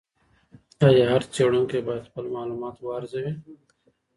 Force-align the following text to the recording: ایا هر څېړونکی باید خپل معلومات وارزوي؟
ایا 0.87 1.03
هر 1.13 1.23
څېړونکی 1.33 1.79
باید 1.87 2.07
خپل 2.09 2.25
معلومات 2.35 2.75
وارزوي؟ 2.81 3.31